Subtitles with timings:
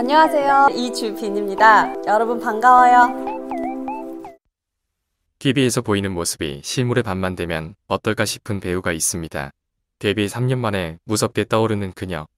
[0.00, 0.68] 안녕하세요.
[0.76, 1.92] 이주빈입니다.
[2.06, 3.58] 여러분 반가워요.
[5.40, 9.50] TV에서 보이는 모습이 실물의 반만 되면 어떨까 싶은 배우가 있습니다.
[9.98, 12.28] 데뷔 3년 만에 무섭게 떠오르는 그녀.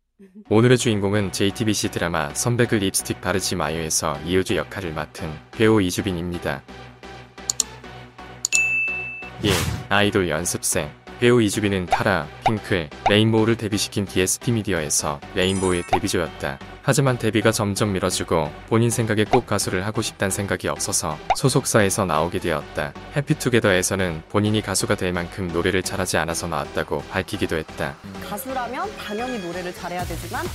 [0.48, 6.62] 오늘의 주인공은 JTBC 드라마 선배, 그 립스틱 바르지 마요에서 이효주 역할을 맡은 배우 이주빈입니다.
[9.44, 9.50] 예,
[9.90, 10.90] 아이돌 연습생.
[11.20, 16.58] 배우 이주빈은 카라, 핑클, 레인보우를 데뷔시킨 DSP 미디어에서 레인보우의 데뷔조였다.
[16.82, 22.94] 하지만 데뷔가 점점 미뤄지고 본인 생각에 꼭 가수를 하고 싶단 생각이 없어서 소속사에서 나오게 되었다.
[23.16, 27.96] 해피투게더에서는 본인이 가수가 될 만큼 노래를 잘하지 않아서 나왔다고 밝히기도 했다.
[28.26, 30.46] 가수라면 당연히 노래를 잘해야 되지만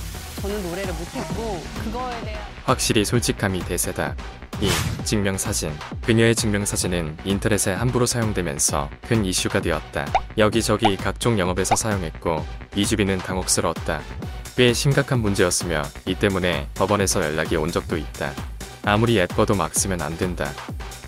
[0.46, 4.14] 저는 노래를 못했고 그거에 대한 확실히 솔직함이 대세다.
[4.60, 4.70] 2.
[5.04, 5.72] 증명사진.
[6.04, 10.06] 그녀의 증명사진은 인터넷에 함부로 사용되면서 큰 이슈가 되었다.
[10.38, 12.46] 여기저기 각종 영업에서 사용했고
[12.76, 14.00] 이주빈은 당혹스러웠다.
[14.56, 18.32] 꽤 심각한 문제였으며 이 때문에 법원에서 연락이 온 적도 있다.
[18.84, 20.48] 아무리 예뻐도 막 쓰면 안 된다.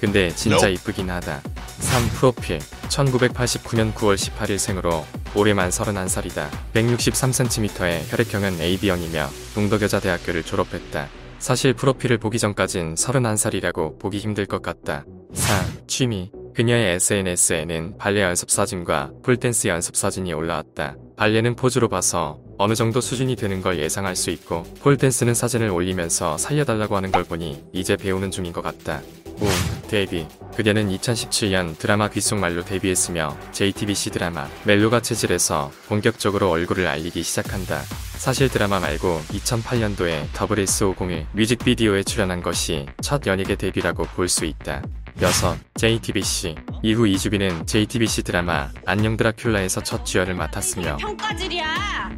[0.01, 1.43] 근데 진짜 이쁘긴 하다.
[1.79, 2.09] 3.
[2.09, 6.48] 프로필 1989년 9월 18일 생으로 올해만 31살이다.
[6.75, 11.09] 163cm의 혈액형은 AB형이며 동덕여자대학교를 졸업했다.
[11.39, 15.05] 사실 프로필을 보기 전까진 31살이라고 보기 힘들 것 같다.
[15.33, 15.66] 4.
[15.86, 20.97] 취미 그녀의 SNS에는 발레 연습 사진과 폴댄스 연습 사진이 올라왔다.
[21.16, 26.97] 발레는 포즈로 봐서 어느 정도 수준이 되는 걸 예상할 수 있고 폴댄스는 사진을 올리면서 살려달라고
[26.97, 29.00] 하는 걸 보니 이제 배우는 중인 것 같다.
[29.41, 29.78] 5.
[29.89, 37.83] 데뷔 그녀는 2017년 드라마 귓속말로 데뷔했으며 JTBC 드라마 멜로가 체질에서 본격적으로 얼굴을 알리기 시작한다.
[38.16, 44.83] 사실 드라마 말고 2008년도에 WS501 뮤직비디오에 출연한 것이 첫 연예계 데뷔라고 볼 수 있다.
[45.20, 45.27] 6.
[45.75, 52.11] JTBC 이후 이주빈은 JTBC 드라마 안녕 드라큘라에서 첫 주연을 맡았으며 평가질이야.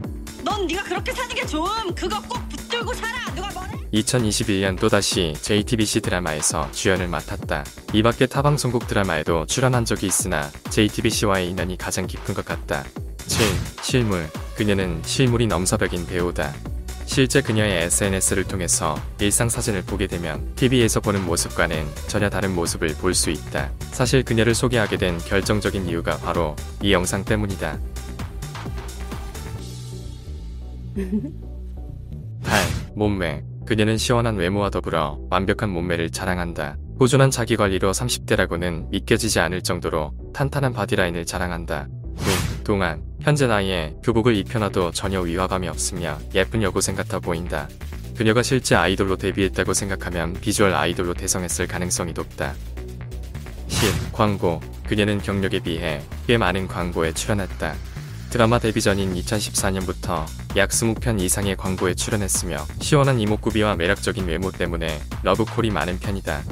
[0.45, 1.95] 넌 네가 그렇게 사는 게 좋음.
[1.95, 3.35] 그거 꼭 붙들고 살아.
[3.35, 3.73] 누가 뭐래?
[3.93, 7.65] 2021년 또다시 JTBC 드라마에서 주연을 맡았다.
[7.93, 12.85] 이 밖에 타 방송국 드라마에도 출연한 적이 있으나 JTBC와의 인연이 가장 깊은 것 같다.
[13.27, 13.47] 7.
[13.83, 16.55] 실물 그녀는 실물이 넘사벽인 배우다.
[17.05, 23.15] 실제 그녀의 SNS를 통해서 일상 사진을 보게 되면 TV에서 보는 모습과는 전혀 다른 모습을 볼
[23.15, 23.73] 수 있다.
[23.91, 27.79] 사실 그녀를 소개하게 된 결정적인 이유가 바로 이 영상 때문이다.
[32.91, 32.97] 8.
[32.97, 36.77] 몸매 그녀는 시원한 외모와 더불어 완벽한 몸매를 자랑한다.
[36.99, 41.89] 꾸준한 자기관리로 30대라고는 믿겨지지 않을 정도로 탄탄한 바디라인을 자랑한다.
[42.17, 42.65] 9.
[42.65, 47.69] 동안 현재 나이에 교복을 입혀놔도 전혀 위화감이 없으며 예쁜 여고생 같아 보인다.
[48.17, 52.55] 그녀가 실제 아이돌로 데뷔했다고 생각하면 비주얼 아이돌로 대성했을 가능성이 높다.
[53.69, 54.13] 10.
[54.13, 57.75] 광고 그녀는 경력에 비해 꽤 많은 광고에 출연했다.
[58.31, 60.25] 드라마 데뷔 전인 2014년부터
[60.57, 66.45] 약 20편 이상의 광고에 출연했으며 시원한 이목구비와 매력적인 외모 때문에 러브콜이 많은 편이다.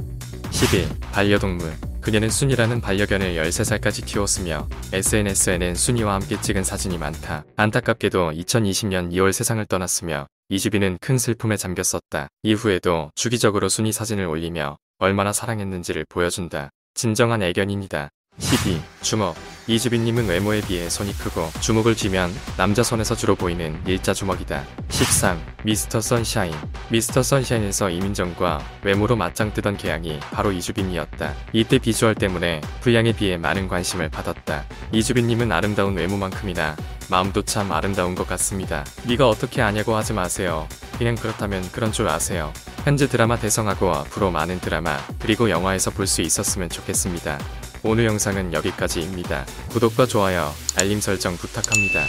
[0.50, 0.88] 11.
[1.12, 7.44] 반려동물 그녀는 순이라는 반려견을 13살까지 키웠으며 SNS에는 순이와 함께 찍은 사진이 많다.
[7.56, 12.28] 안타깝게도 2020년 2월 세상을 떠났으며 이주빈은 큰 슬픔에 잠겼었다.
[12.42, 16.70] 이후에도 주기적으로 순이 사진을 올리며 얼마나 사랑했는지를 보여준다.
[16.94, 18.08] 진정한 애견인이다.
[18.38, 18.80] 12.
[19.02, 19.36] 주먹
[19.68, 24.64] 이주빈님은 외모에 비해 손이 크고 주먹을 쥐면 남자 손에서 주로 보이는 일자 주먹이다.
[24.88, 25.38] 13.
[25.62, 26.54] 미스터 선샤인
[26.88, 31.34] 미스터 선샤인에서 이민정과 외모로 맞짱 뜨던 개양이 바로 이주빈이었다.
[31.52, 34.64] 이때 비주얼 때문에 분량에 비해 많은 관심을 받았다.
[34.92, 36.74] 이주빈님은 아름다운 외모만큼이나
[37.10, 38.86] 마음도 참 아름다운 것 같습니다.
[39.06, 40.66] 네가 어떻게 아냐고 하지 마세요.
[40.96, 42.54] 그냥 그렇다면 그런 줄 아세요.
[42.84, 47.38] 현재 드라마 대성하고 앞으로 많은 드라마 그리고 영화에서 볼 수 있었으면 좋겠습니다.
[47.82, 49.46] 오늘 영상은 여기까지입니다.
[49.70, 52.04] 구독과 좋아요, 알림 설정 부탁합니다.